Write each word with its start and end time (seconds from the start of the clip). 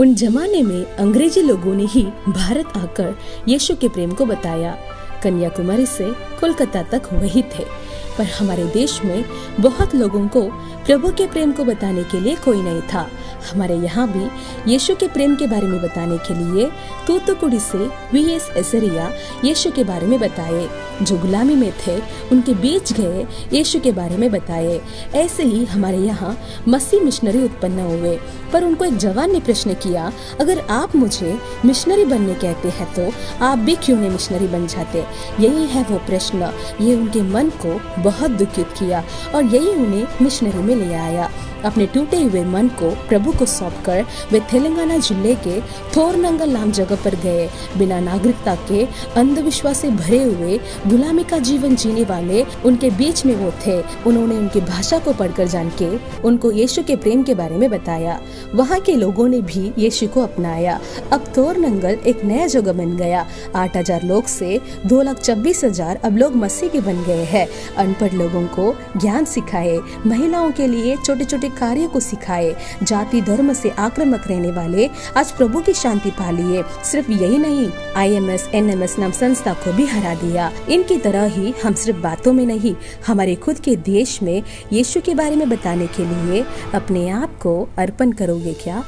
उन 0.00 0.14
जमाने 0.14 0.62
में 0.62 0.96
अंग्रेज़ी 0.96 1.42
लोगों 1.42 1.74
ने 1.74 1.84
ही 1.84 2.02
भारत 2.28 2.72
आकर 2.76 3.18
यीशु 3.48 3.76
के 3.76 3.88
प्रेम 3.88 4.10
को 4.10 4.24
बताया। 4.24 4.78
कन्याकुमारी 5.22 5.86
से 5.86 6.10
कोलकाता 6.10 6.82
तक 6.82 7.02
वही 7.12 7.42
थे। 7.42 7.94
पर 8.18 8.24
हमारे 8.24 8.64
देश 8.64 9.04
में 9.04 9.24
बहुत 9.60 9.94
लोगों 9.94 10.28
को 10.28 10.42
प्रभु 10.86 11.08
के 11.08 11.26
प्रेम 11.26 11.52
को 11.52 11.64
बताने 11.64 12.02
के 12.02 12.20
लिए 12.20 12.36
कोई 12.36 12.62
नहीं 12.62 12.80
था। 12.80 13.10
हमारे 13.52 13.76
यहाँ 13.76 14.08
भी 14.08 14.24
यीशु 14.72 14.94
के 14.94 15.08
प्रेम 15.08 15.34
के 15.34 15.46
बारे 15.46 15.66
में 15.66 15.82
बताने 15.82 16.18
के 16.18 16.34
लिए 16.34 16.70
तूतुकुड़ी 17.06 17.60
से 17.60 17.78
वी 18.12 18.32
एस 18.32 18.50
एसरिया 18.56 19.10
यीशु 19.44 19.70
के 19.70 19.84
बारे 19.84 20.06
में 20.06 20.20
बताए। 20.20 20.68
जो 21.02 21.18
गुलामी 21.18 21.54
में 21.54 21.72
थे, 21.72 21.98
उनके 22.32 22.54
बीच 22.54 22.92
गए, 22.92 23.26
यीशु 23.52 23.80
के 23.80 23.92
बारे 23.92 24.16
में 24.16 24.30
बताए। 24.30 24.80
ऐसे 25.14 25.42
ही 25.42 25.64
हमारे 25.64 25.98
यहाँ 25.98 26.38
मसीह 26.68 27.00
मिशनरी 27.00 27.44
उत्पन्न 27.44 27.78
हुए। 27.78 28.18
पर 28.54 28.64
उनको 28.64 28.84
एक 28.84 28.96
जवान 28.96 29.32
ने 29.32 29.40
प्रश्न 29.40 29.74
किया, 29.74 30.10
अगर 30.40 30.58
आप 30.70 30.96
मुझे 30.96 31.38
मिशनरी 31.64 32.04
बनने 32.04 32.34
कहते 32.34 32.68
हैं 32.70 32.92
तो 32.94 33.10
आप 33.44 33.58
भी 33.58 33.74
क्यों 33.76 33.98
नहीं 33.98 34.10
मिशनरी 34.10 34.46
बन 34.48 34.66
जाते? 34.66 35.04
यही 35.40 35.66
है 35.66 35.82
वो 35.84 35.98
प्रश्न। 36.06 36.52
ये 36.80 36.94
उनके 36.96 37.22
मन 37.22 37.50
को 37.64 37.80
बहुत 38.02 38.30
दुखित 38.32 38.68
किया 38.78 39.04
और 39.34 39.44
यही 39.44 39.74
उन्हें 39.76 40.06
मिशनरी 40.22 40.62
में 40.62 40.74
ले 40.76 40.94
आया। 40.94 41.30
अपने 41.64 41.86
टूटे 41.86 42.22
हुए 42.22 42.42
मन 42.46 42.68
को 42.80 42.90
प्रभु 43.08 43.32
को 43.38 43.46
सौंपकर 43.46 44.04
वे 44.32 44.40
तेलंगाना 44.50 44.96
ज़िले 44.98 45.34
के 45.46 45.60
थोरनंगल 45.96 46.50
नाम 46.50 46.70
जगह 46.72 46.96
पर 47.04 47.14
गए। 47.22 47.48
बिना 47.78 48.00
नागरिकता 48.00 48.54
के 48.68 48.84
अंधविश्वास 49.16 49.78
से 49.78 49.90
भरे 49.92 50.22
हुए 50.22 50.58
गुलामी 50.86 51.24
का 51.24 51.38
जीवन 51.40 51.74
जीने 51.76 52.04
वाले 52.04 52.42
उनके 52.66 52.90
बीच 52.92 53.24
में 53.26 53.34
वो 53.36 53.50
थे। 53.66 53.80
उन्होंने 54.06 54.36
उनकी 54.38 54.60
भाषा 54.62 54.98
को 54.98 55.12
पढ़कर 55.12 55.48
जान 55.48 55.70
के 55.80 55.88
उनको 56.22 56.50
यीशु 56.52 56.82
के 56.82 56.96
प्रेम 56.96 57.22
के 57.22 57.34
बारे 57.34 57.56
में 57.56 57.68
बताया। 57.70 58.20
वहाँ 58.54 58.80
के 58.80 58.94
लोगों 58.96 59.28
ने 59.28 59.40
भी 59.42 59.72
यीशु 59.78 60.08
को 60.08 60.22
अपनाया। 60.22 60.78
अब 61.12 61.32
थोर 61.36 61.56
नंगल 61.58 61.98
एक 62.06 62.24
नया 62.24 62.46
जगह 62.48 62.72
बन 62.72 62.96
गया। 62.96 63.26
आठ 63.56 63.76
हज़ार 63.76 64.02
लोग 64.04 64.26
से 64.26 64.60
दो 64.86 65.00
लाख 65.02 65.22
छब्बीस 65.22 65.64
हज़ार 65.64 66.00
अब 66.04 66.16
लोग 66.18 66.36
मसीह 66.36 66.68
के 66.68 66.80
बन 66.80 67.02
गए 67.04 67.24
हैं। 67.24 67.46
अनपढ़ 67.76 68.12
लोगों 68.14 68.42
को 68.48 68.74
ज्ञान 68.96 69.24
सिखाए। 69.26 69.78
महिलाओं 70.06 70.50
के 70.52 70.66
लिए 70.66 70.96
छोटे 70.96 71.24
छोटे 71.24 71.48
कार्य 71.54 71.86
को 71.86 72.00
सिखाए। 72.00 72.54
जाति 72.82 73.20
धर्म 73.22 73.52
से 73.52 73.70
आक्रमक 73.78 74.26
रहने 74.28 74.50
वाले 74.52 74.88
आज 75.16 75.32
प्रभु 75.32 75.60
की 75.60 75.72
शांति 75.74 76.10
पा 76.10 76.30
लिए 76.30 76.62
सिर्फ़ 76.84 77.10
यही 77.12 77.38
नहीं 77.38 77.68
आईएमएस 77.96 78.48
एनएमएस 78.54 78.98
नाम 78.98 79.12
संस्था 79.12 79.52
को 79.54 79.72
भी 79.72 79.86
हरा 79.86 80.14
दिया। 80.14 80.50
इनकी 80.68 80.96
तरह 80.98 81.24
ही 81.26 81.54
हम 81.64 81.74
सिर्फ़ 81.74 82.00
बातों 82.00 82.32
में 82.32 82.44
नहीं, 82.46 82.74
हमारे 83.06 83.34
खुद 83.34 83.58
के 83.58 83.76
देश 83.76 84.18
में 84.22 84.42
यीशु 84.72 85.00
के 85.00 85.14
बारे 85.14 85.36
में 85.36 85.48
बताने 85.48 85.86
के 85.86 86.04
लिए 86.04 86.44
अपने 86.74 87.08
आप 87.10 87.38
को 87.42 87.60
अर्पण 87.78 88.12
करोगे 88.12 88.52
क्या? 88.54 88.84